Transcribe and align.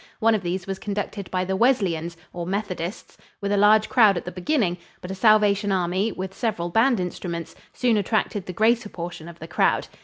One 0.19 0.33
of 0.33 0.41
these 0.41 0.65
was 0.65 0.79
conducted 0.79 1.29
by 1.29 1.45
the 1.45 1.55
Wesleyans, 1.55 2.17
or 2.33 2.47
Methodists, 2.47 3.19
with 3.39 3.51
a 3.51 3.55
large 3.55 3.87
crowd 3.87 4.17
at 4.17 4.25
the 4.25 4.31
beginning, 4.31 4.79
but 4.99 5.11
a 5.11 5.13
Salvation 5.13 5.71
Army, 5.71 6.11
with 6.11 6.33
several 6.33 6.69
band 6.69 6.99
instruments, 6.99 7.53
soon 7.71 7.97
attracted 7.97 8.47
the 8.47 8.51
greater 8.53 8.89
portion 8.89 9.27
of 9.27 9.37
the 9.37 9.47
crowd. 9.47 9.87